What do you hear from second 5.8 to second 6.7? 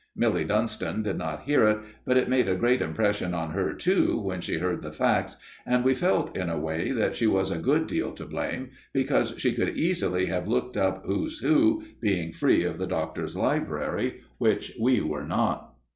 we felt, in a